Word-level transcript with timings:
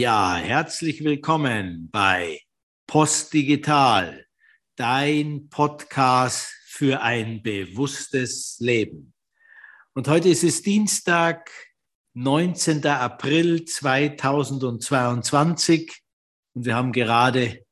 Ja, 0.00 0.36
herzlich 0.36 1.02
willkommen 1.02 1.90
bei 1.90 2.40
Postdigital, 2.86 4.26
dein 4.76 5.48
Podcast 5.48 6.54
für 6.66 7.02
ein 7.02 7.42
bewusstes 7.42 8.58
Leben. 8.60 9.12
Und 9.94 10.06
heute 10.06 10.28
ist 10.28 10.44
es 10.44 10.62
Dienstag, 10.62 11.50
19. 12.14 12.86
April 12.86 13.64
2022 13.64 16.00
und 16.54 16.64
wir 16.64 16.76
haben 16.76 16.92
gerade 16.92 17.66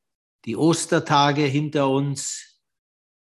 die 0.46 0.56
Ostertage 0.56 1.42
hinter 1.42 1.88
uns. 1.88 2.60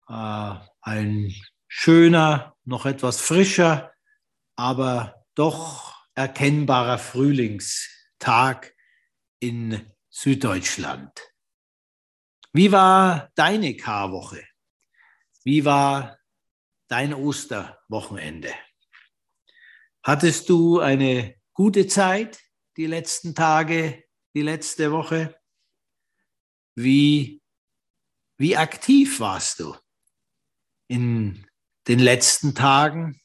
Äh, 0.10 0.56
ein 0.82 1.36
schöner, 1.68 2.56
noch 2.66 2.88
etwas 2.88 3.22
frischer, 3.22 3.92
aber 4.56 5.24
doch 5.36 5.94
erkennbarer 6.16 6.98
Frühlingstag 6.98 8.74
in 9.40 9.92
Süddeutschland. 10.10 11.12
Wie 12.54 12.72
war 12.72 13.32
deine 13.36 13.76
Karwoche? 13.76 14.44
Wie 15.44 15.64
war 15.64 16.18
dein 16.88 17.14
Osterwochenende? 17.14 18.54
Hattest 20.04 20.50
du 20.50 20.80
eine 20.80 21.36
gute 21.54 21.88
Zeit 21.88 22.40
die 22.78 22.88
letzten 22.88 23.36
Tage, 23.36 24.04
die 24.34 24.42
letzte 24.42 24.92
Woche? 24.92 25.36
Wie, 26.76 27.42
wie 28.38 28.56
aktiv 28.56 29.20
warst 29.20 29.60
du 29.60 29.76
in 30.88 31.48
den 31.88 32.00
letzten 32.00 32.56
Tagen? 32.56 33.22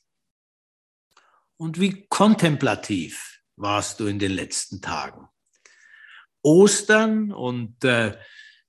Und 1.56 1.79
wie 1.79 2.06
kontemplativ 2.09 3.40
warst 3.56 4.01
du 4.01 4.06
in 4.06 4.18
den 4.18 4.32
letzten 4.32 4.80
Tagen? 4.80 5.29
Ostern 6.42 7.32
und 7.32 7.84
äh, 7.84 8.16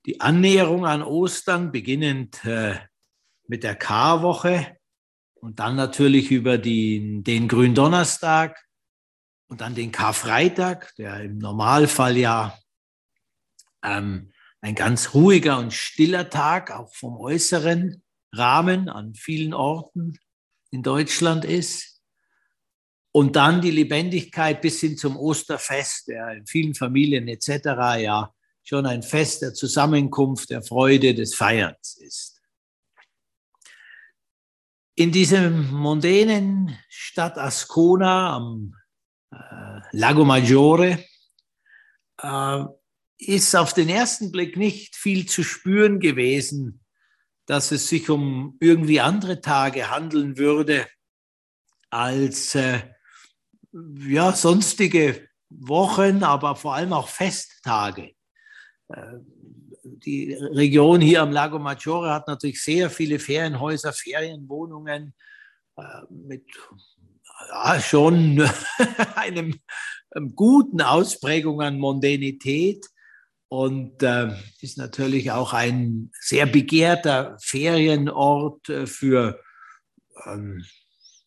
die 0.06 0.20
Annäherung 0.20 0.86
an 0.86 1.02
Ostern, 1.02 1.72
beginnend 1.72 2.44
äh, 2.44 2.78
mit 3.46 3.62
der 3.62 3.74
Karwoche 3.74 4.76
und 5.34 5.58
dann 5.58 5.76
natürlich 5.76 6.30
über 6.30 6.58
die, 6.58 7.22
den 7.22 7.48
Gründonnerstag 7.48 8.64
und 9.48 9.60
dann 9.60 9.74
den 9.74 9.92
Karfreitag, 9.92 10.94
der 10.96 11.20
im 11.20 11.38
Normalfall 11.38 12.16
ja 12.16 12.58
ähm, 13.82 14.32
ein 14.60 14.74
ganz 14.74 15.14
ruhiger 15.14 15.58
und 15.58 15.72
stiller 15.72 16.30
Tag, 16.30 16.70
auch 16.70 16.94
vom 16.94 17.18
äußeren 17.18 18.02
Rahmen 18.32 18.88
an 18.88 19.14
vielen 19.14 19.52
Orten 19.52 20.18
in 20.70 20.82
Deutschland 20.82 21.44
ist. 21.44 21.93
Und 23.16 23.36
dann 23.36 23.60
die 23.60 23.70
Lebendigkeit 23.70 24.60
bis 24.60 24.80
hin 24.80 24.96
zum 24.96 25.16
Osterfest, 25.16 26.08
der 26.08 26.32
in 26.32 26.46
vielen 26.48 26.74
Familien 26.74 27.28
etc. 27.28 27.48
ja 28.02 28.34
schon 28.64 28.86
ein 28.86 29.04
Fest 29.04 29.42
der 29.42 29.54
Zusammenkunft, 29.54 30.50
der 30.50 30.62
Freude, 30.62 31.14
des 31.14 31.32
Feierns 31.32 31.96
ist. 31.98 32.40
In 34.96 35.12
diesem 35.12 35.70
mondänen 35.70 36.76
Stadt 36.88 37.38
Ascona 37.38 38.34
am 38.34 38.74
äh, 39.30 39.36
Lago 39.92 40.24
Maggiore 40.24 41.04
äh, 42.20 42.64
ist 43.18 43.54
auf 43.54 43.74
den 43.74 43.90
ersten 43.90 44.32
Blick 44.32 44.56
nicht 44.56 44.96
viel 44.96 45.26
zu 45.26 45.44
spüren 45.44 46.00
gewesen, 46.00 46.84
dass 47.46 47.70
es 47.70 47.88
sich 47.88 48.10
um 48.10 48.56
irgendwie 48.58 49.00
andere 49.00 49.40
Tage 49.40 49.88
handeln 49.90 50.36
würde 50.36 50.88
als 51.90 52.56
äh, 52.56 52.80
ja, 54.06 54.32
sonstige 54.32 55.28
Wochen, 55.50 56.22
aber 56.22 56.56
vor 56.56 56.74
allem 56.74 56.92
auch 56.92 57.08
Festtage. 57.08 58.12
Äh, 58.88 59.18
die 59.82 60.34
Region 60.34 61.00
hier 61.00 61.22
am 61.22 61.32
Lago 61.32 61.58
Maggiore 61.58 62.12
hat 62.12 62.28
natürlich 62.28 62.62
sehr 62.62 62.88
viele 62.90 63.18
Ferienhäuser, 63.18 63.92
Ferienwohnungen 63.92 65.14
äh, 65.76 65.82
mit 66.10 66.44
ja, 67.50 67.80
schon 67.80 68.40
einem, 69.14 69.60
einem, 70.10 70.34
guten 70.34 70.80
Ausprägung 70.80 71.60
an 71.60 71.78
Mondänität 71.78 72.86
und 73.48 74.02
äh, 74.02 74.30
ist 74.60 74.78
natürlich 74.78 75.30
auch 75.32 75.52
ein 75.52 76.10
sehr 76.18 76.46
begehrter 76.46 77.36
Ferienort 77.40 78.68
äh, 78.68 78.86
für 78.86 79.40
ähm, 80.26 80.64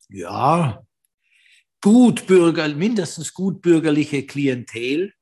ja, 0.10 0.87
gutbürger, 1.82 2.68
mindestens 2.70 3.34
gutbürgerliche 3.34 4.26
Klientel. 4.26 5.14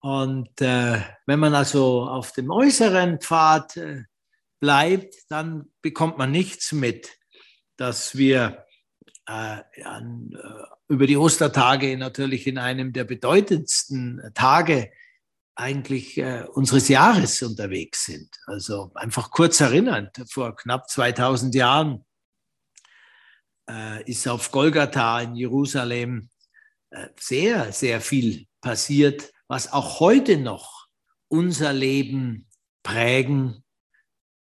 Und 0.00 0.60
äh, 0.60 1.00
wenn 1.26 1.40
man 1.40 1.54
also 1.54 2.04
auf 2.04 2.32
dem 2.32 2.50
äußeren 2.50 3.20
Pfad 3.20 3.76
äh, 3.76 4.04
bleibt, 4.60 5.14
dann 5.28 5.70
bekommt 5.82 6.18
man 6.18 6.30
nichts 6.30 6.72
mit, 6.72 7.10
dass 7.76 8.16
wir 8.16 8.64
äh, 9.26 9.82
an, 9.84 10.30
äh, 10.32 10.92
über 10.92 11.06
die 11.06 11.16
Ostertage 11.16 11.96
natürlich 11.96 12.46
in 12.46 12.58
einem 12.58 12.92
der 12.92 13.04
bedeutendsten 13.04 14.22
Tage 14.34 14.90
eigentlich 15.54 16.16
äh, 16.18 16.44
unseres 16.52 16.88
Jahres 16.88 17.42
unterwegs 17.42 18.06
sind. 18.06 18.30
Also 18.46 18.90
einfach 18.94 19.30
kurz 19.30 19.60
erinnernd, 19.60 20.10
vor 20.30 20.56
knapp 20.56 20.88
2000 20.88 21.54
Jahren 21.54 22.04
ist 24.04 24.26
auf 24.28 24.50
Golgatha 24.50 25.20
in 25.20 25.34
Jerusalem 25.34 26.28
äh, 26.90 27.08
sehr, 27.18 27.72
sehr 27.72 28.00
viel 28.00 28.46
passiert, 28.60 29.32
was 29.48 29.72
auch 29.72 30.00
heute 30.00 30.36
noch 30.36 30.86
unser 31.28 31.72
Leben 31.72 32.48
prägen 32.82 33.64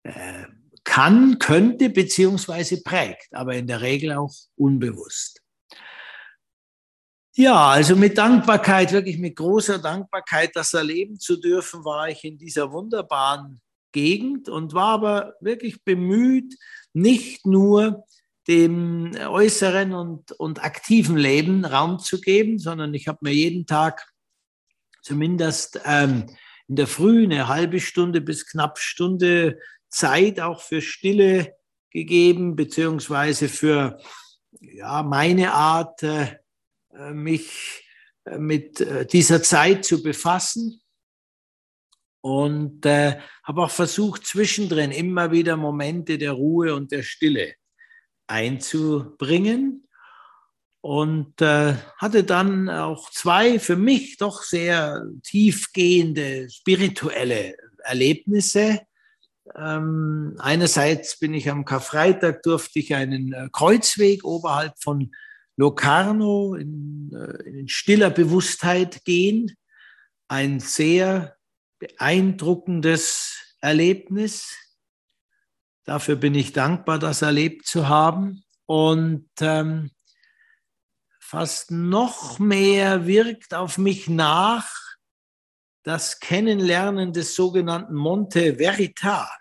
äh, 0.03 0.45
kann, 0.83 1.37
könnte, 1.37 1.89
beziehungsweise 1.89 2.81
prägt, 2.81 3.27
aber 3.33 3.53
in 3.53 3.67
der 3.67 3.81
Regel 3.81 4.13
auch 4.13 4.33
unbewusst. 4.55 5.41
Ja, 7.35 7.69
also 7.69 7.95
mit 7.95 8.17
Dankbarkeit, 8.17 8.91
wirklich 8.91 9.19
mit 9.19 9.35
großer 9.35 9.77
Dankbarkeit, 9.77 10.55
das 10.55 10.73
erleben 10.73 11.19
zu 11.19 11.37
dürfen, 11.37 11.85
war 11.85 12.09
ich 12.09 12.23
in 12.23 12.37
dieser 12.37 12.71
wunderbaren 12.71 13.61
Gegend 13.91 14.49
und 14.49 14.73
war 14.73 14.93
aber 14.93 15.35
wirklich 15.39 15.83
bemüht, 15.83 16.55
nicht 16.93 17.45
nur 17.45 18.05
dem 18.47 19.11
äußeren 19.15 19.93
und, 19.93 20.31
und 20.33 20.63
aktiven 20.63 21.17
Leben 21.17 21.65
Raum 21.65 21.99
zu 21.99 22.19
geben, 22.19 22.59
sondern 22.59 22.93
ich 22.93 23.07
habe 23.07 23.19
mir 23.21 23.33
jeden 23.33 23.65
Tag 23.65 24.11
zumindest 25.01 25.79
ähm, 25.85 26.25
in 26.67 26.75
der 26.75 26.87
Früh 26.87 27.23
eine 27.23 27.47
halbe 27.47 27.79
Stunde 27.79 28.21
bis 28.21 28.45
knapp 28.45 28.79
Stunde 28.79 29.59
Zeit 29.89 30.39
auch 30.39 30.61
für 30.61 30.81
Stille 30.81 31.55
gegeben, 31.91 32.55
beziehungsweise 32.55 33.49
für 33.49 33.99
ja, 34.59 35.03
meine 35.03 35.53
Art, 35.53 36.03
äh, 36.03 36.37
mich 37.11 37.83
äh, 38.25 38.37
mit 38.37 38.81
äh, 38.81 39.05
dieser 39.05 39.41
Zeit 39.41 39.85
zu 39.85 40.03
befassen. 40.03 40.81
Und 42.21 42.85
äh, 42.85 43.19
habe 43.43 43.63
auch 43.63 43.71
versucht, 43.71 44.25
zwischendrin 44.25 44.91
immer 44.91 45.31
wieder 45.31 45.55
Momente 45.55 46.17
der 46.17 46.33
Ruhe 46.33 46.75
und 46.75 46.91
der 46.91 47.01
Stille 47.01 47.55
einzubringen 48.29 49.87
und 50.81 51.41
äh, 51.41 51.73
hatte 51.97 52.23
dann 52.23 52.69
auch 52.69 53.09
zwei 53.11 53.59
für 53.59 53.75
mich 53.75 54.17
doch 54.17 54.43
sehr 54.43 55.03
tiefgehende 55.23 56.49
spirituelle 56.49 57.55
Erlebnisse. 57.83 58.81
Ähm, 59.55 60.35
einerseits 60.39 61.17
bin 61.19 61.33
ich 61.33 61.49
am 61.49 61.65
Karfreitag, 61.65 62.43
durfte 62.43 62.79
ich 62.79 62.93
einen 62.93 63.33
äh, 63.33 63.49
Kreuzweg 63.51 64.23
oberhalb 64.23 64.73
von 64.79 65.11
Locarno 65.57 66.55
in, 66.55 67.11
äh, 67.13 67.49
in 67.49 67.67
stiller 67.67 68.11
Bewusstheit 68.11 69.03
gehen. 69.03 69.51
Ein 70.27 70.59
sehr 70.59 71.35
beeindruckendes 71.79 73.55
Erlebnis. 73.59 74.55
Dafür 75.89 76.17
bin 76.17 76.35
ich 76.35 76.53
dankbar, 76.53 76.99
das 76.99 77.23
erlebt 77.23 77.65
zu 77.65 77.89
haben. 77.89 78.43
Und 78.67 79.27
ähm, 79.41 79.89
fast 81.19 81.71
noch 81.71 82.37
mehr 82.37 83.07
wirkt 83.07 83.55
auf 83.55 83.79
mich 83.79 84.07
nach 84.07 84.71
das 85.81 86.19
Kennenlernen 86.19 87.11
des 87.11 87.33
sogenannten 87.33 87.95
Monte 87.95 88.57
Verita, 88.57 89.31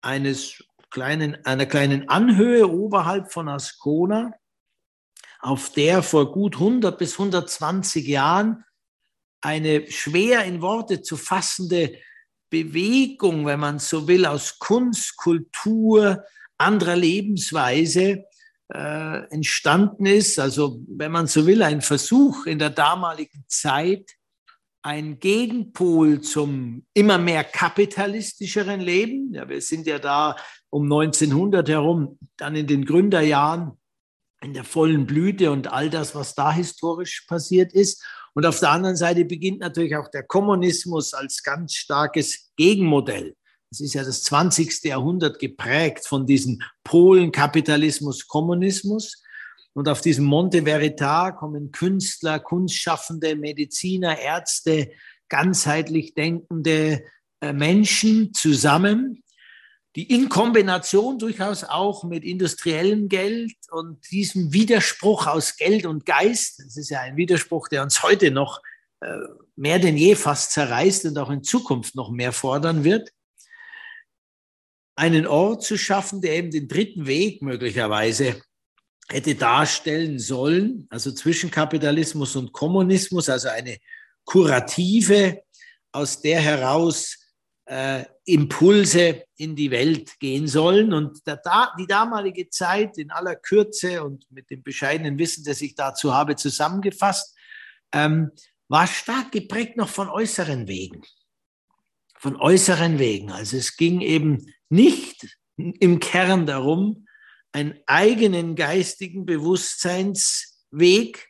eines 0.00 0.64
kleinen, 0.88 1.44
einer 1.44 1.66
kleinen 1.66 2.08
Anhöhe 2.08 2.66
oberhalb 2.66 3.30
von 3.30 3.46
Ascona, 3.50 4.32
auf 5.40 5.72
der 5.74 6.02
vor 6.02 6.32
gut 6.32 6.54
100 6.54 6.96
bis 6.96 7.18
120 7.18 8.06
Jahren 8.06 8.64
eine 9.42 9.90
schwer 9.90 10.44
in 10.44 10.62
Worte 10.62 11.02
zu 11.02 11.18
fassende 11.18 11.98
Bewegung, 12.50 13.46
wenn 13.46 13.60
man 13.60 13.78
so 13.78 14.08
will, 14.08 14.26
aus 14.26 14.58
Kunst, 14.58 15.16
Kultur, 15.16 16.24
anderer 16.56 16.96
Lebensweise 16.96 18.24
äh, 18.72 19.18
entstanden 19.30 20.06
ist. 20.06 20.38
Also 20.38 20.80
wenn 20.88 21.12
man 21.12 21.26
so 21.26 21.46
will, 21.46 21.62
ein 21.62 21.80
Versuch 21.80 22.46
in 22.46 22.58
der 22.58 22.70
damaligen 22.70 23.44
Zeit, 23.46 24.12
ein 24.82 25.18
Gegenpol 25.18 26.20
zum 26.20 26.86
immer 26.94 27.18
mehr 27.18 27.44
kapitalistischeren 27.44 28.80
Leben. 28.80 29.34
Ja, 29.34 29.48
wir 29.48 29.60
sind 29.60 29.86
ja 29.86 29.98
da 29.98 30.36
um 30.70 30.84
1900 30.84 31.68
herum, 31.68 32.18
dann 32.36 32.54
in 32.56 32.66
den 32.66 32.84
Gründerjahren 32.84 33.72
in 34.40 34.54
der 34.54 34.64
vollen 34.64 35.06
Blüte 35.06 35.50
und 35.50 35.72
all 35.72 35.90
das, 35.90 36.14
was 36.14 36.34
da 36.34 36.52
historisch 36.52 37.26
passiert 37.26 37.72
ist. 37.72 38.04
Und 38.34 38.46
auf 38.46 38.60
der 38.60 38.70
anderen 38.70 38.96
Seite 38.96 39.24
beginnt 39.24 39.60
natürlich 39.60 39.96
auch 39.96 40.08
der 40.08 40.22
Kommunismus 40.22 41.14
als 41.14 41.42
ganz 41.42 41.74
starkes 41.74 42.50
Gegenmodell. 42.56 43.34
Es 43.70 43.80
ist 43.80 43.94
ja 43.94 44.04
das 44.04 44.22
20. 44.22 44.84
Jahrhundert 44.84 45.38
geprägt 45.38 46.06
von 46.06 46.26
diesem 46.26 46.60
Polen, 46.84 47.32
Kapitalismus, 47.32 48.26
Kommunismus. 48.26 49.22
Und 49.74 49.88
auf 49.88 50.00
diesem 50.00 50.24
Monte 50.24 50.64
Veritas 50.64 51.36
kommen 51.36 51.70
Künstler, 51.70 52.40
Kunstschaffende, 52.40 53.36
Mediziner, 53.36 54.18
Ärzte, 54.18 54.90
ganzheitlich 55.28 56.14
denkende 56.14 57.04
äh, 57.40 57.52
Menschen 57.52 58.32
zusammen, 58.32 59.22
die 59.96 60.12
in 60.12 60.28
Kombination 60.28 61.18
durchaus 61.18 61.64
auch 61.64 62.04
mit 62.04 62.24
industriellem 62.24 63.08
Geld 63.08 63.54
und 63.70 64.10
diesem 64.10 64.52
Widerspruch 64.52 65.26
aus 65.26 65.56
Geld 65.56 65.86
und 65.86 66.06
Geist, 66.06 66.60
das 66.64 66.76
ist 66.76 66.90
ja 66.90 67.00
ein 67.00 67.16
Widerspruch, 67.16 67.68
der 67.68 67.82
uns 67.82 68.02
heute 68.02 68.30
noch 68.30 68.62
äh, 69.00 69.08
mehr 69.56 69.78
denn 69.78 69.96
je 69.96 70.14
fast 70.14 70.52
zerreißt 70.52 71.06
und 71.06 71.18
auch 71.18 71.30
in 71.30 71.42
Zukunft 71.42 71.94
noch 71.94 72.10
mehr 72.10 72.32
fordern 72.32 72.84
wird, 72.84 73.10
einen 74.96 75.26
Ort 75.26 75.62
zu 75.62 75.78
schaffen, 75.78 76.20
der 76.20 76.34
eben 76.34 76.50
den 76.50 76.68
dritten 76.68 77.06
Weg 77.06 77.40
möglicherweise 77.40 78.42
hätte 79.08 79.34
darstellen 79.36 80.18
sollen, 80.18 80.86
also 80.90 81.12
zwischen 81.12 81.50
Kapitalismus 81.50 82.36
und 82.36 82.52
Kommunismus, 82.52 83.28
also 83.28 83.48
eine 83.48 83.78
kurative, 84.24 85.42
aus 85.92 86.20
der 86.20 86.40
heraus 86.40 87.16
äh, 87.68 88.04
Impulse 88.24 89.24
in 89.36 89.54
die 89.54 89.70
Welt 89.70 90.18
gehen 90.18 90.48
sollen. 90.48 90.92
Und 90.92 91.26
der, 91.26 91.40
die 91.78 91.86
damalige 91.86 92.48
Zeit 92.48 92.98
in 92.98 93.10
aller 93.10 93.36
Kürze 93.36 94.02
und 94.02 94.24
mit 94.30 94.50
dem 94.50 94.62
bescheidenen 94.62 95.18
Wissen, 95.18 95.44
das 95.44 95.60
ich 95.60 95.74
dazu 95.74 96.14
habe, 96.14 96.36
zusammengefasst, 96.36 97.36
ähm, 97.92 98.30
war 98.68 98.86
stark 98.86 99.32
geprägt 99.32 99.76
noch 99.76 99.88
von 99.88 100.08
äußeren 100.08 100.66
Wegen. 100.66 101.02
Von 102.18 102.36
äußeren 102.36 102.98
Wegen. 102.98 103.30
Also 103.30 103.56
es 103.56 103.76
ging 103.76 104.00
eben 104.00 104.52
nicht 104.68 105.38
im 105.56 106.00
Kern 106.00 106.46
darum, 106.46 107.06
einen 107.52 107.78
eigenen 107.86 108.56
geistigen 108.56 109.26
Bewusstseinsweg 109.26 111.28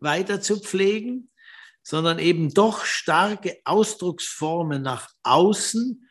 weiter 0.00 0.40
zu 0.40 0.60
pflegen, 0.60 1.30
sondern 1.84 2.18
eben 2.18 2.52
doch 2.52 2.84
starke 2.84 3.60
Ausdrucksformen 3.64 4.82
nach 4.82 5.10
außen, 5.22 6.08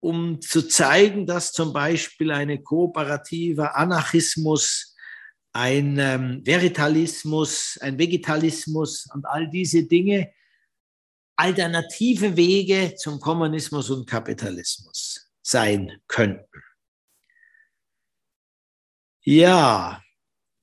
um 0.00 0.40
zu 0.40 0.66
zeigen, 0.68 1.26
dass 1.26 1.52
zum 1.52 1.72
Beispiel 1.72 2.32
eine 2.32 2.62
kooperativer 2.62 3.76
Anarchismus, 3.76 4.94
ein 5.52 5.98
ähm, 5.98 6.42
Veritalismus, 6.44 7.78
ein 7.80 7.98
Vegetalismus 7.98 9.08
und 9.14 9.24
all 9.24 9.48
diese 9.48 9.84
Dinge 9.84 10.32
alternative 11.36 12.36
Wege 12.36 12.94
zum 12.96 13.20
Kommunismus 13.20 13.90
und 13.90 14.06
Kapitalismus 14.06 15.30
sein 15.42 16.00
könnten. 16.08 16.62
Ja, 19.22 20.02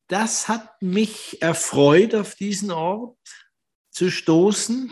das 0.07 0.47
hat 0.47 0.81
mich 0.81 1.41
erfreut, 1.41 2.13
auf 2.15 2.35
diesen 2.35 2.71
Ort 2.71 3.17
zu 3.93 4.11
stoßen, 4.11 4.91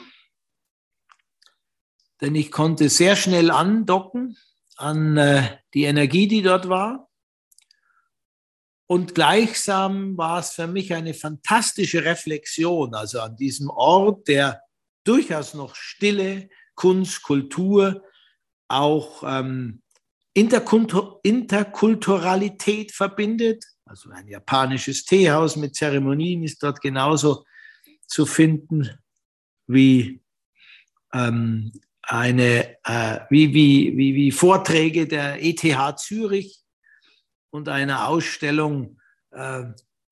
denn 2.21 2.35
ich 2.35 2.51
konnte 2.51 2.89
sehr 2.89 3.15
schnell 3.15 3.49
andocken 3.51 4.37
an 4.77 5.17
äh, 5.17 5.57
die 5.73 5.83
Energie, 5.83 6.27
die 6.27 6.41
dort 6.41 6.67
war. 6.69 7.09
Und 8.87 9.13
gleichsam 9.15 10.17
war 10.17 10.39
es 10.39 10.49
für 10.51 10.67
mich 10.67 10.93
eine 10.93 11.13
fantastische 11.13 12.03
Reflexion, 12.03 12.93
also 12.93 13.21
an 13.21 13.37
diesem 13.37 13.69
Ort, 13.69 14.27
der 14.27 14.61
durchaus 15.03 15.53
noch 15.53 15.75
Stille, 15.75 16.49
Kunst, 16.75 17.23
Kultur, 17.23 18.03
auch 18.67 19.23
ähm, 19.25 19.81
Interkulturalität 20.33 22.91
verbindet. 22.91 23.63
Also 23.85 24.09
ein 24.11 24.27
japanisches 24.27 25.05
Teehaus 25.05 25.55
mit 25.55 25.73
Zeremonien 25.75 26.43
ist 26.43 26.61
dort 26.61 26.81
genauso 26.81 27.45
zu 28.11 28.25
finden 28.25 28.89
wie 29.67 30.21
ähm, 31.13 31.71
eine, 32.01 32.77
äh, 32.83 33.19
wie, 33.29 33.53
wie, 33.53 33.95
wie, 33.95 34.15
wie 34.15 34.31
Vorträge 34.31 35.07
der 35.07 35.43
ETH 35.43 35.99
Zürich 35.99 36.61
und 37.51 37.69
eine 37.69 38.07
Ausstellung 38.07 38.99
äh, 39.31 39.63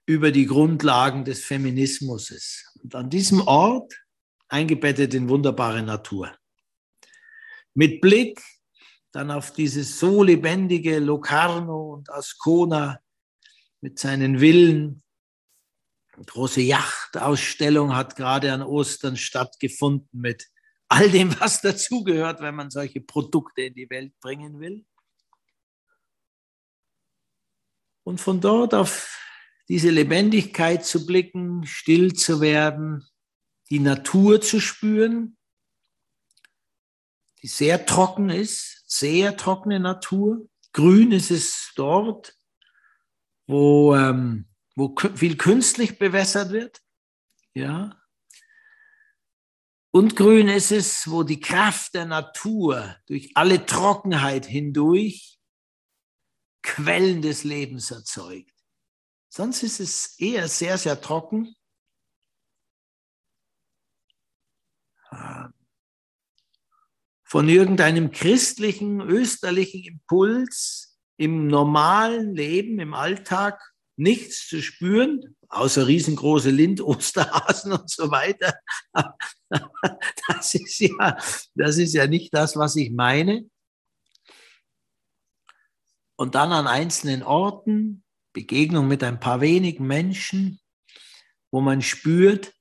über 0.05 0.31
die 0.31 0.45
Grundlagen 0.45 1.25
des 1.25 1.43
Feminismus. 1.43 2.65
Und 2.81 2.95
an 2.95 3.09
diesem 3.09 3.41
Ort 3.41 3.93
eingebettet 4.47 5.13
in 5.13 5.27
wunderbare 5.27 5.83
Natur. 5.83 6.33
Mit 7.73 8.01
Blick 8.01 8.41
dann 9.11 9.29
auf 9.29 9.51
dieses 9.51 9.99
so 9.99 10.23
lebendige 10.23 10.99
Locarno 10.99 11.95
und 11.95 12.09
Ascona 12.09 12.99
mit 13.81 13.99
seinen 13.99 14.39
Villen. 14.39 15.03
Große 16.25 16.61
Yachtausstellung 16.61 17.95
hat 17.95 18.15
gerade 18.15 18.51
an 18.51 18.61
Ostern 18.61 19.17
stattgefunden 19.17 20.19
mit 20.19 20.47
all 20.87 21.09
dem, 21.09 21.39
was 21.39 21.61
dazugehört, 21.61 22.41
wenn 22.41 22.55
man 22.55 22.71
solche 22.71 23.01
Produkte 23.01 23.61
in 23.61 23.75
die 23.75 23.89
Welt 23.89 24.19
bringen 24.19 24.59
will. 24.59 24.85
Und 28.03 28.19
von 28.19 28.41
dort 28.41 28.73
auf 28.73 29.19
diese 29.67 29.91
Lebendigkeit 29.91 30.83
zu 30.83 31.05
blicken, 31.05 31.65
still 31.65 32.13
zu 32.13 32.41
werden, 32.41 33.07
die 33.69 33.79
Natur 33.79 34.41
zu 34.41 34.59
spüren, 34.59 35.37
die 37.41 37.47
sehr 37.47 37.85
trocken 37.85 38.29
ist, 38.29 38.83
sehr 38.87 39.37
trockene 39.37 39.79
Natur. 39.79 40.49
Grün 40.73 41.11
ist 41.11 41.29
es 41.29 41.71
dort, 41.75 42.35
wo, 43.47 43.95
ähm, 43.95 44.38
wo 44.79 44.95
viel 45.15 45.37
künstlich 45.37 45.99
bewässert 45.99 46.51
wird. 46.51 46.81
Ja. 47.53 48.01
Und 49.91 50.15
grün 50.15 50.47
ist 50.47 50.71
es, 50.71 51.09
wo 51.09 51.23
die 51.23 51.39
Kraft 51.39 51.93
der 51.95 52.05
Natur 52.05 52.95
durch 53.07 53.31
alle 53.35 53.65
Trockenheit 53.65 54.45
hindurch 54.45 55.39
Quellen 56.61 57.21
des 57.21 57.43
Lebens 57.43 57.91
erzeugt. 57.91 58.53
Sonst 59.29 59.63
ist 59.63 59.79
es 59.79 60.19
eher 60.19 60.47
sehr, 60.47 60.77
sehr 60.77 60.99
trocken. 60.99 61.55
von 67.29 67.47
irgendeinem 67.47 68.09
christlichen, 68.09 69.01
österlichen 69.01 69.83
Impuls 69.83 70.99
im 71.15 71.45
normalen 71.45 72.33
Leben, 72.33 72.79
im 72.79 72.95
Alltag 72.95 73.68
nichts 73.99 74.47
zu 74.47 74.61
spüren, 74.61 75.35
außer 75.49 75.85
riesengroße 75.85 76.49
Lindosterhasen 76.49 77.73
und 77.79 77.89
so 77.89 78.09
weiter. 78.09 78.57
Das 80.27 80.53
ist 80.53 80.79
ja, 80.79 81.17
das 81.55 81.79
ist 81.79 81.93
ja 81.95 82.05
nicht 82.05 82.31
das, 82.35 82.55
was 82.55 82.75
ich 82.75 82.91
meine. 82.91 83.49
Und 86.15 86.35
dann 86.35 86.51
an 86.51 86.67
einzelnen 86.67 87.23
Orten, 87.23 88.03
Begegnung 88.31 88.87
mit 88.87 89.03
ein 89.03 89.19
paar 89.19 89.41
wenigen 89.41 89.87
Menschen, 89.87 90.61
wo 91.49 91.61
man 91.61 91.81
spürt, 91.81 92.53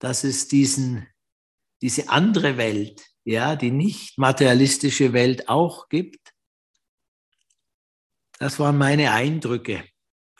dass 0.00 0.22
es 0.22 0.48
diesen, 0.48 1.08
diese 1.80 2.10
andere 2.10 2.58
Welt, 2.58 3.02
ja, 3.24 3.56
die 3.56 3.70
nicht 3.70 4.18
materialistische 4.18 5.14
Welt 5.14 5.48
auch 5.48 5.88
gibt. 5.88 6.34
Das 8.38 8.58
waren 8.58 8.76
meine 8.76 9.12
Eindrücke 9.12 9.82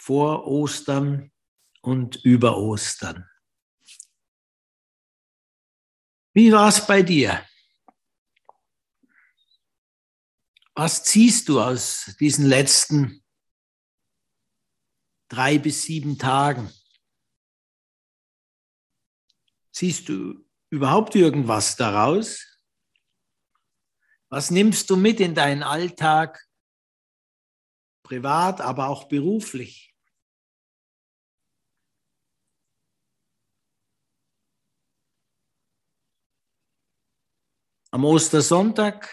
vor 0.05 0.47
Ostern 0.47 1.33
und 1.81 2.17
über 2.27 2.59
Ostern. 2.59 3.27
Wie 6.35 6.53
war 6.53 6.69
es 6.69 6.87
bei 6.87 7.03
dir? 7.03 7.43
Was 10.75 11.05
ziehst 11.05 11.49
du 11.49 11.59
aus 11.59 12.15
diesen 12.21 12.45
letzten 12.45 13.25
drei 15.31 15.57
bis 15.57 15.85
sieben 15.85 16.19
Tagen? 16.19 16.71
Siehst 19.71 20.11
du 20.11 20.47
überhaupt 20.69 21.15
irgendwas 21.15 21.77
daraus? 21.77 22.61
Was 24.29 24.51
nimmst 24.51 24.91
du 24.91 24.97
mit 24.97 25.19
in 25.21 25.35
deinen 25.35 25.63
Alltag, 25.63 26.47
privat, 28.03 28.61
aber 28.61 28.89
auch 28.89 29.05
beruflich? 29.09 29.94
Am 37.95 38.05
Ostersonntag 38.05 39.09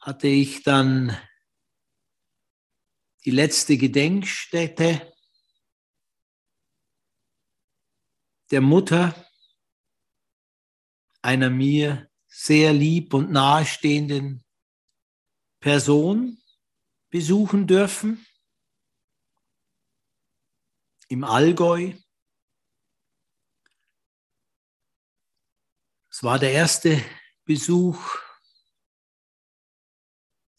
hatte 0.00 0.26
ich 0.26 0.64
dann 0.64 1.16
die 3.24 3.30
letzte 3.30 3.76
Gedenkstätte 3.76 5.14
der 8.50 8.60
Mutter 8.60 9.14
einer 11.22 11.48
mir 11.48 12.10
sehr 12.26 12.72
lieb 12.72 13.14
und 13.14 13.30
nahestehenden 13.30 14.44
Person 15.60 16.42
besuchen 17.08 17.68
dürfen 17.68 18.26
im 21.06 21.22
Allgäu. 21.22 21.92
War 26.22 26.38
der 26.38 26.52
erste 26.52 27.04
Besuch 27.44 28.16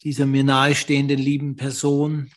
dieser 0.02 0.26
mir 0.26 0.44
nahestehenden 0.44 1.18
lieben 1.18 1.56
Person 1.56 2.34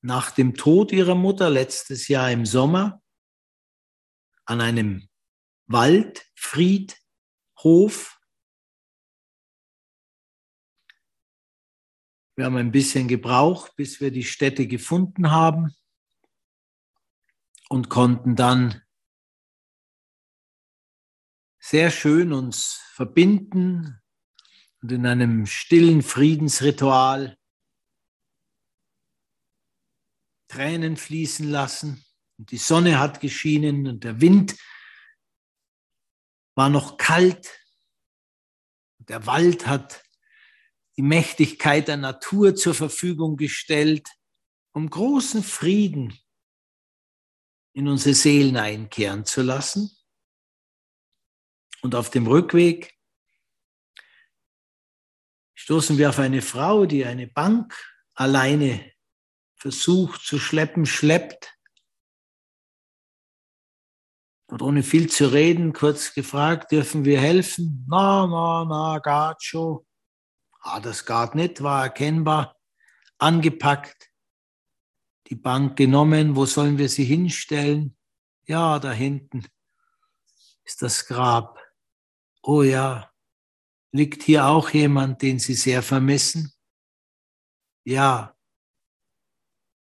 nach 0.00 0.30
dem 0.30 0.54
Tod 0.54 0.92
ihrer 0.92 1.14
Mutter 1.14 1.50
letztes 1.50 2.08
Jahr 2.08 2.30
im 2.30 2.46
Sommer 2.46 3.02
an 4.46 4.62
einem 4.62 5.10
Waldfriedhof. 5.66 8.18
Wir 12.34 12.46
haben 12.46 12.56
ein 12.56 12.72
bisschen 12.72 13.08
gebraucht, 13.08 13.76
bis 13.76 14.00
wir 14.00 14.10
die 14.10 14.24
Stätte 14.24 14.66
gefunden 14.66 15.30
haben 15.30 15.74
und 17.68 17.90
konnten 17.90 18.36
dann 18.36 18.82
sehr 21.70 21.92
schön 21.92 22.32
uns 22.32 22.80
verbinden 22.94 24.02
und 24.82 24.90
in 24.90 25.06
einem 25.06 25.46
stillen 25.46 26.02
Friedensritual 26.02 27.38
Tränen 30.48 30.96
fließen 30.96 31.48
lassen. 31.48 32.04
Und 32.38 32.50
die 32.50 32.58
Sonne 32.58 32.98
hat 32.98 33.20
geschienen 33.20 33.86
und 33.86 34.02
der 34.02 34.20
Wind 34.20 34.56
war 36.56 36.70
noch 36.70 36.96
kalt. 36.96 37.48
Der 38.98 39.26
Wald 39.26 39.68
hat 39.68 40.02
die 40.96 41.02
Mächtigkeit 41.02 41.86
der 41.86 41.98
Natur 41.98 42.56
zur 42.56 42.74
Verfügung 42.74 43.36
gestellt, 43.36 44.08
um 44.72 44.90
großen 44.90 45.44
Frieden 45.44 46.18
in 47.74 47.86
unsere 47.86 48.16
Seelen 48.16 48.56
einkehren 48.56 49.24
zu 49.24 49.42
lassen. 49.42 49.96
Und 51.82 51.94
auf 51.94 52.10
dem 52.10 52.26
Rückweg 52.26 52.98
stoßen 55.54 55.98
wir 55.98 56.08
auf 56.08 56.18
eine 56.18 56.42
Frau, 56.42 56.86
die 56.86 57.04
eine 57.04 57.26
Bank 57.26 57.74
alleine 58.14 58.92
versucht 59.54 60.22
zu 60.22 60.38
schleppen, 60.38 60.86
schleppt. 60.86 61.54
Und 64.46 64.62
ohne 64.62 64.82
viel 64.82 65.08
zu 65.08 65.32
reden, 65.32 65.72
kurz 65.72 66.12
gefragt, 66.12 66.72
dürfen 66.72 67.04
wir 67.04 67.20
helfen? 67.20 67.86
Na, 67.88 68.26
na, 68.26 69.00
na, 69.04 69.36
schon. 69.38 69.86
Ah, 70.62 70.80
das 70.80 71.06
geht 71.06 71.34
nicht, 71.34 71.62
war 71.62 71.84
erkennbar. 71.84 72.56
Angepackt, 73.18 74.10
die 75.28 75.36
Bank 75.36 75.76
genommen, 75.76 76.36
wo 76.36 76.46
sollen 76.46 76.78
wir 76.78 76.88
sie 76.88 77.04
hinstellen? 77.04 77.96
Ja, 78.46 78.78
da 78.78 78.92
hinten 78.92 79.46
ist 80.64 80.82
das 80.82 81.06
Grab. 81.06 81.58
Oh 82.42 82.62
ja, 82.62 83.12
liegt 83.92 84.22
hier 84.22 84.46
auch 84.46 84.70
jemand, 84.70 85.22
den 85.22 85.38
Sie 85.38 85.54
sehr 85.54 85.82
vermissen? 85.82 86.52
Ja, 87.84 88.36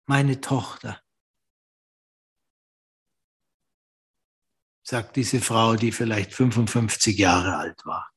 meine 0.09 0.41
Tochter, 0.41 1.03
sagt 4.87 5.17
diese 5.17 5.41
Frau, 5.41 5.75
die 5.75 5.91
vielleicht 5.91 6.33
55 6.33 7.19
Jahre 7.19 7.57
alt 7.57 7.85
war. 7.85 8.12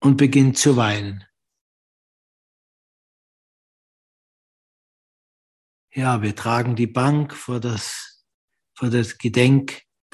Und 0.00 0.16
beginnt 0.16 0.58
zu 0.58 0.76
weinen. 0.76 1.26
Ja, 5.92 6.22
wir 6.22 6.36
tragen 6.36 6.76
die 6.76 6.86
Bank 6.86 7.34
vor 7.34 7.60
das, 7.60 8.24
vor 8.76 8.90
das 8.90 9.18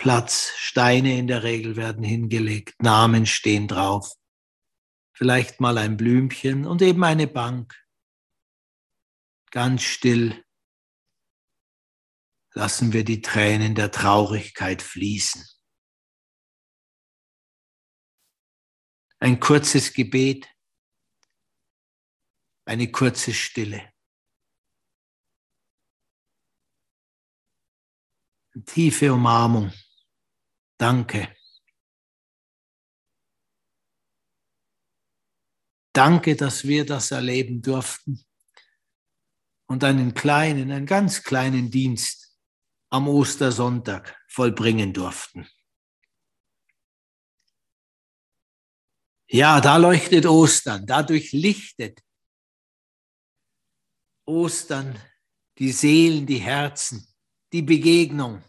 Gedenkplatz. 0.01 0.53
Steine 0.57 1.19
in 1.19 1.27
der 1.27 1.43
Regel 1.43 1.77
werden 1.77 2.03
hingelegt. 2.03 2.81
Namen 2.81 3.27
stehen 3.27 3.69
drauf. 3.69 4.15
Vielleicht 5.13 5.61
mal 5.61 5.77
ein 5.77 5.97
Blümchen 5.99 6.67
und 6.67 6.81
eben 6.81 7.05
eine 7.05 7.27
Bank. 7.27 7.77
Ganz 9.51 9.83
still 9.83 10.45
lassen 12.55 12.93
wir 12.93 13.05
die 13.05 13.21
Tränen 13.21 13.75
der 13.75 13.91
Traurigkeit 13.91 14.81
fließen. 14.81 15.45
Ein 19.19 19.39
kurzes 19.39 19.93
Gebet, 19.93 20.49
eine 22.65 22.91
kurze 22.91 23.35
Stille. 23.35 23.93
Tiefe 28.65 29.13
Umarmung. 29.13 29.73
Danke. 30.81 31.29
Danke, 35.93 36.37
dass 36.37 36.65
wir 36.65 36.87
das 36.87 37.11
erleben 37.11 37.61
durften 37.61 38.25
und 39.67 39.85
einen 39.85 40.15
kleinen, 40.15 40.71
einen 40.71 40.87
ganz 40.87 41.23
kleinen 41.23 41.71
Dienst 41.71 42.35
am 42.89 43.09
Ostersonntag 43.09 44.19
vollbringen 44.27 44.95
durften. 44.95 45.47
Ja, 49.29 49.61
da 49.61 49.77
leuchtet 49.77 50.25
Ostern, 50.25 50.87
dadurch 50.87 51.33
lichtet 51.33 52.03
Ostern 54.25 54.99
die 55.59 55.73
Seelen, 55.73 56.27
die 56.27 56.39
Herzen, 56.39 57.07
die 57.53 57.63
Begegnung 57.63 58.43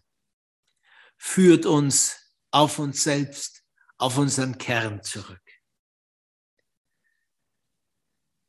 führt 1.18 1.66
uns 1.66 2.21
auf 2.52 2.80
uns 2.80 3.04
selbst, 3.04 3.64
auf 3.98 4.18
unseren 4.18 4.58
Kern 4.58 5.02
zurück. 5.02 5.42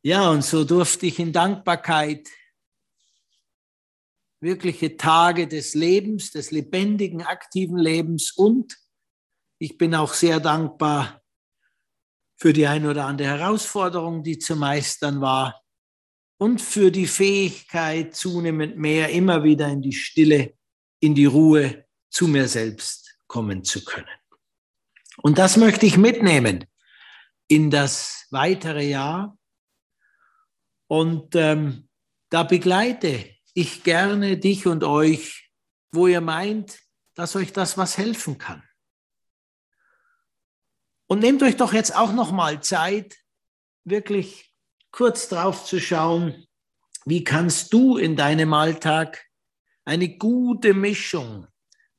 Ja, 0.02 0.30
und 0.30 0.44
so 0.44 0.64
durfte 0.64 1.06
ich 1.06 1.20
in 1.20 1.32
Dankbarkeit 1.32 2.28
wirkliche 4.40 4.96
Tage 4.96 5.46
des 5.46 5.74
Lebens, 5.74 6.32
des 6.32 6.50
lebendigen, 6.50 7.22
aktiven 7.22 7.78
Lebens 7.78 8.32
und 8.32 8.76
ich 9.58 9.78
bin 9.78 9.94
auch 9.94 10.12
sehr 10.12 10.40
dankbar 10.40 11.22
für 12.36 12.52
die 12.52 12.66
ein 12.66 12.84
oder 12.84 13.04
andere 13.04 13.28
Herausforderung, 13.28 14.24
die 14.24 14.38
zu 14.38 14.56
meistern 14.56 15.20
war 15.20 15.62
und 16.38 16.60
für 16.60 16.90
die 16.90 17.06
Fähigkeit, 17.06 18.16
zunehmend 18.16 18.76
mehr 18.76 19.10
immer 19.10 19.44
wieder 19.44 19.68
in 19.68 19.80
die 19.80 19.92
Stille, 19.92 20.58
in 20.98 21.14
die 21.14 21.26
Ruhe 21.26 21.84
zu 22.10 22.26
mir 22.26 22.48
selbst 22.48 23.01
kommen 23.32 23.64
zu 23.64 23.82
können. 23.82 24.20
Und 25.22 25.38
das 25.38 25.56
möchte 25.56 25.86
ich 25.86 25.96
mitnehmen 25.96 26.66
in 27.48 27.70
das 27.70 28.26
weitere 28.30 28.84
Jahr. 28.86 29.38
Und 30.86 31.34
ähm, 31.34 31.88
da 32.28 32.42
begleite 32.42 33.34
ich 33.54 33.84
gerne 33.84 34.36
dich 34.36 34.66
und 34.66 34.84
euch, 34.84 35.50
wo 35.92 36.06
ihr 36.06 36.20
meint, 36.20 36.78
dass 37.14 37.34
euch 37.34 37.54
das 37.54 37.78
was 37.78 37.96
helfen 37.96 38.36
kann. 38.36 38.62
Und 41.06 41.20
nehmt 41.20 41.42
euch 41.42 41.56
doch 41.56 41.72
jetzt 41.72 41.96
auch 41.96 42.12
noch 42.12 42.32
mal 42.32 42.62
Zeit, 42.62 43.16
wirklich 43.84 44.54
kurz 44.90 45.30
drauf 45.30 45.64
zu 45.64 45.80
schauen, 45.80 46.46
wie 47.06 47.24
kannst 47.24 47.72
du 47.72 47.96
in 47.96 48.14
deinem 48.14 48.52
Alltag 48.52 49.24
eine 49.86 50.18
gute 50.18 50.74
Mischung 50.74 51.46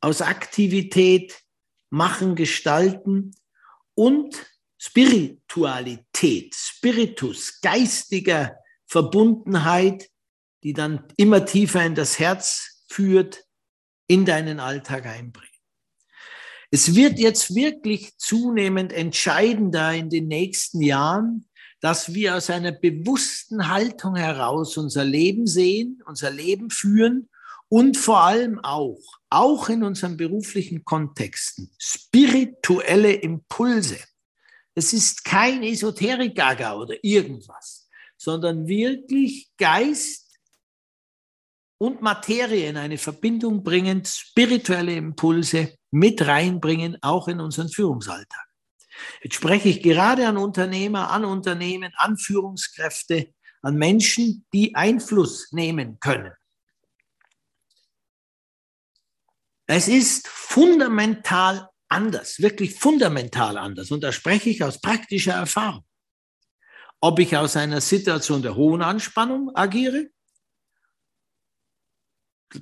aus 0.04 0.22
Aktivität 0.22 1.42
machen, 1.90 2.36
gestalten 2.36 3.32
und 3.96 4.46
Spiritualität, 4.78 6.54
Spiritus, 6.56 7.62
geistiger 7.62 8.58
Verbundenheit 8.86 10.10
die 10.64 10.74
dann 10.74 11.04
immer 11.18 11.46
tiefer 11.46 11.86
in 11.86 11.94
das 11.94 12.20
Herz 12.20 12.86
führt, 12.88 13.44
in 14.08 14.26
deinen 14.26 14.60
Alltag 14.60 15.06
einbringen. 15.06 15.50
Es 16.72 16.96
wird 16.96 17.20
jetzt 17.20 17.54
wirklich 17.54 18.18
zunehmend 18.18 18.92
entscheidender 18.94 19.94
in 19.94 20.10
den 20.10 20.28
nächsten 20.28 20.82
Jahren, 20.82 21.48
dass 21.82 22.14
wir 22.14 22.36
aus 22.36 22.50
einer 22.50 22.72
bewussten 22.72 23.68
Haltung 23.68 24.16
heraus 24.16 24.78
unser 24.78 25.04
Leben 25.04 25.46
sehen, 25.46 26.02
unser 26.06 26.32
Leben 26.32 26.70
führen 26.70 27.30
und 27.74 27.98
vor 27.98 28.22
allem 28.22 28.60
auch, 28.60 29.01
auch 29.32 29.68
in 29.68 29.82
unseren 29.82 30.15
beruflichen 30.15 30.86
Kontexten, 30.86 31.72
spirituelle 31.80 33.13
Impulse. 33.13 33.98
Es 34.75 34.94
ist 34.94 35.25
kein 35.25 35.63
Esoterik-Gaga 35.63 36.75
oder 36.75 36.94
irgendwas, 37.01 37.89
sondern 38.15 38.68
wirklich 38.68 39.50
Geist 39.58 40.38
und 41.80 42.03
Materie 42.03 42.70
in 42.70 42.77
eine 42.77 43.00
Verbindung 43.00 43.63
bringend, 43.63 44.08
spirituelle 44.08 44.96
Impulse 44.96 45.75
mit 45.89 46.27
reinbringen, 46.27 47.00
auch 47.01 47.27
in 47.27 47.39
unseren 47.39 47.70
Führungsalltag. 47.70 48.46
Jetzt 49.24 49.34
spreche 49.34 49.70
ich 49.70 49.82
gerade 49.82 50.27
an 50.27 50.38
Unternehmer, 50.38 51.10
an 51.10 51.25
Unternehmen, 51.25 51.92
an 51.96 52.18
Führungskräfte, 52.18 53.34
an 53.63 53.77
Menschen, 53.77 54.46
die 54.53 54.75
Einfluss 54.75 55.51
nehmen 55.53 56.00
können. 56.00 56.34
Es 59.67 59.88
ist 59.88 60.27
fundamental 60.27 61.70
anders, 61.88 62.39
wirklich 62.39 62.75
fundamental 62.75 63.58
anders. 63.58 63.91
Und 63.91 64.01
da 64.01 64.12
spreche 64.12 64.50
ich 64.50 64.63
aus 64.63 64.82
praktischer 64.82 65.34
Erfahrung. 65.34 65.86
Ob 67.00 67.20
ich 67.20 67.36
aus 67.36 67.55
einer 67.55 67.82
Situation 67.82 68.41
der 68.41 68.55
hohen 68.55 68.82
Anspannung 68.82 69.55
agiere, 69.55 70.08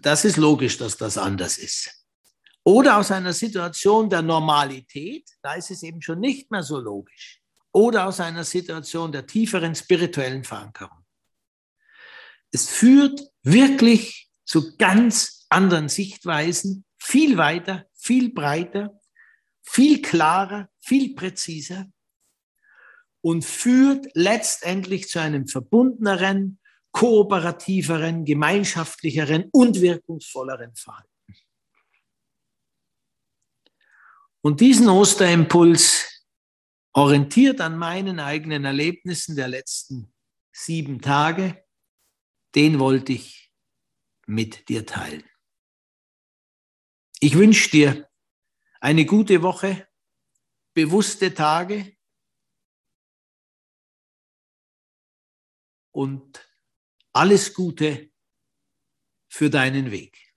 das 0.01 0.25
ist 0.25 0.37
logisch, 0.37 0.77
dass 0.77 0.97
das 0.97 1.17
anders 1.17 1.57
ist. 1.57 2.05
Oder 2.63 2.97
aus 2.97 3.11
einer 3.11 3.33
Situation 3.33 4.09
der 4.09 4.21
Normalität, 4.21 5.29
da 5.41 5.53
ist 5.55 5.71
es 5.71 5.83
eben 5.83 6.01
schon 6.01 6.19
nicht 6.19 6.51
mehr 6.51 6.63
so 6.63 6.79
logisch. 6.79 7.41
Oder 7.71 8.07
aus 8.07 8.19
einer 8.19 8.43
Situation 8.43 9.11
der 9.11 9.25
tieferen 9.25 9.75
spirituellen 9.75 10.43
Verankerung. 10.43 11.05
Es 12.51 12.69
führt 12.69 13.21
wirklich 13.43 14.29
zu 14.45 14.75
ganz 14.77 15.45
anderen 15.49 15.89
Sichtweisen, 15.89 16.85
viel 17.01 17.35
weiter, 17.37 17.87
viel 17.95 18.31
breiter, 18.31 19.01
viel 19.63 20.01
klarer, 20.03 20.69
viel 20.79 21.15
präziser 21.15 21.91
und 23.21 23.43
führt 23.43 24.05
letztendlich 24.13 25.09
zu 25.09 25.19
einem 25.19 25.47
verbundeneren, 25.47 26.59
kooperativeren, 26.91 28.23
gemeinschaftlicheren 28.23 29.49
und 29.51 29.81
wirkungsvolleren 29.81 30.75
Verhalten. 30.75 31.09
Und 34.41 34.59
diesen 34.59 34.87
Osterimpuls 34.87 36.27
orientiert 36.93 37.61
an 37.61 37.77
meinen 37.77 38.19
eigenen 38.19 38.65
Erlebnissen 38.65 39.35
der 39.35 39.47
letzten 39.47 40.13
sieben 40.51 41.01
Tage, 41.01 41.63
den 42.53 42.79
wollte 42.79 43.13
ich 43.13 43.51
mit 44.27 44.69
dir 44.69 44.85
teilen. 44.85 45.30
Ich 47.23 47.35
wünsche 47.35 47.69
dir 47.69 48.09
eine 48.79 49.05
gute 49.05 49.43
Woche, 49.43 49.87
bewusste 50.73 51.35
Tage 51.35 51.95
und 55.91 56.51
alles 57.13 57.53
Gute 57.53 58.11
für 59.29 59.51
deinen 59.51 59.91
Weg. 59.91 60.33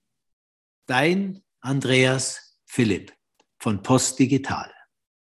Dein 0.85 1.43
Andreas 1.59 2.61
Philipp 2.65 3.17
von 3.57 3.81
Post 3.81 4.19
Digital. 4.19 4.74